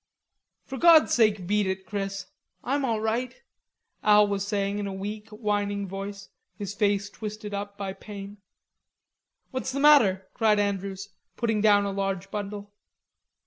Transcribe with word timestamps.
"For 0.65 0.79
God's 0.79 1.13
sake 1.13 1.45
beat 1.45 1.67
it, 1.67 1.85
Chris. 1.85 2.25
I'm 2.63 2.83
all 2.83 2.99
right," 2.99 3.39
Al 4.01 4.25
was 4.27 4.47
saying 4.47 4.79
in 4.79 4.87
a 4.87 4.93
weak, 4.95 5.29
whining 5.29 5.87
voice, 5.87 6.29
his 6.57 6.73
face 6.73 7.07
twisted 7.07 7.53
up 7.53 7.77
by 7.77 7.93
pain. 7.93 8.37
"What's 9.51 9.71
the 9.71 9.79
matter?" 9.79 10.27
cried 10.33 10.57
Andrews, 10.57 11.09
putting 11.37 11.61
down 11.61 11.85
a 11.85 11.91
large 11.91 12.31
bundle. 12.31 12.73